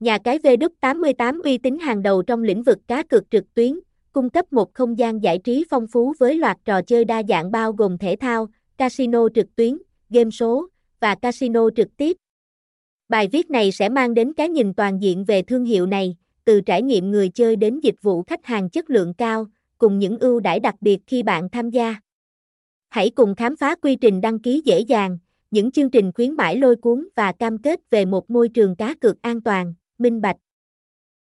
Nhà 0.00 0.18
cái 0.18 0.38
V88 0.38 1.42
uy 1.42 1.58
tín 1.58 1.78
hàng 1.78 2.02
đầu 2.02 2.22
trong 2.22 2.42
lĩnh 2.42 2.62
vực 2.62 2.78
cá 2.86 3.02
cược 3.02 3.30
trực 3.30 3.54
tuyến, 3.54 3.80
cung 4.12 4.30
cấp 4.30 4.52
một 4.52 4.74
không 4.74 4.98
gian 4.98 5.22
giải 5.22 5.38
trí 5.38 5.64
phong 5.70 5.86
phú 5.86 6.14
với 6.18 6.34
loạt 6.34 6.58
trò 6.64 6.82
chơi 6.82 7.04
đa 7.04 7.22
dạng 7.28 7.50
bao 7.50 7.72
gồm 7.72 7.98
thể 7.98 8.16
thao, 8.20 8.48
casino 8.78 9.28
trực 9.34 9.56
tuyến, 9.56 9.78
game 10.10 10.30
số 10.30 10.68
và 11.00 11.14
casino 11.14 11.70
trực 11.76 11.96
tiếp. 11.96 12.16
Bài 13.08 13.28
viết 13.32 13.50
này 13.50 13.72
sẽ 13.72 13.88
mang 13.88 14.14
đến 14.14 14.32
cái 14.32 14.48
nhìn 14.48 14.74
toàn 14.74 15.02
diện 15.02 15.24
về 15.24 15.42
thương 15.42 15.64
hiệu 15.64 15.86
này, 15.86 16.16
từ 16.44 16.60
trải 16.60 16.82
nghiệm 16.82 17.10
người 17.10 17.28
chơi 17.28 17.56
đến 17.56 17.80
dịch 17.80 18.02
vụ 18.02 18.22
khách 18.22 18.46
hàng 18.46 18.70
chất 18.70 18.90
lượng 18.90 19.14
cao, 19.14 19.46
cùng 19.78 19.98
những 19.98 20.18
ưu 20.18 20.40
đãi 20.40 20.60
đặc 20.60 20.74
biệt 20.80 20.98
khi 21.06 21.22
bạn 21.22 21.48
tham 21.48 21.70
gia. 21.70 21.94
Hãy 22.88 23.10
cùng 23.10 23.34
khám 23.34 23.56
phá 23.56 23.74
quy 23.74 23.96
trình 23.96 24.20
đăng 24.20 24.38
ký 24.38 24.62
dễ 24.64 24.80
dàng, 24.80 25.18
những 25.50 25.70
chương 25.70 25.90
trình 25.90 26.12
khuyến 26.12 26.32
mãi 26.32 26.56
lôi 26.56 26.76
cuốn 26.76 27.08
và 27.16 27.32
cam 27.32 27.58
kết 27.58 27.80
về 27.90 28.04
một 28.04 28.30
môi 28.30 28.48
trường 28.48 28.76
cá 28.76 28.94
cược 28.94 29.22
an 29.22 29.40
toàn, 29.40 29.74
minh 30.00 30.20
bạch. 30.20 30.36